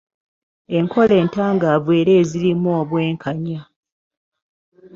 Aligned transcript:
Enkola 0.77 1.13
entangaavu 1.21 1.89
era 2.01 2.11
ezirimu 2.21 2.67
obwenkanya. 2.81 3.61